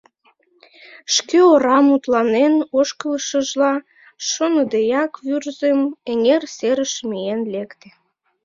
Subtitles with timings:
[1.15, 3.73] Шке ора мутланен ошкылшыжла,
[4.29, 5.79] шоныдеак Вӱрзым
[6.11, 7.89] эҥер серыш миен лекте.